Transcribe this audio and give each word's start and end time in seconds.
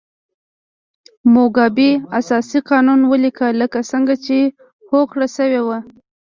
موګابي 1.33 1.91
اساسي 2.19 2.59
قانون 2.69 2.99
ولیکه 3.11 3.47
لکه 3.61 3.79
څنګه 3.91 4.15
چې 4.25 4.37
هوکړه 4.91 5.27
شوې 5.35 5.61
وه. 5.67 5.77